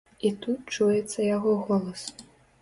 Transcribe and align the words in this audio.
І 0.27 0.29
тут 0.45 0.71
чуецца 0.77 1.27
яго 1.35 1.53
голас. 1.69 2.09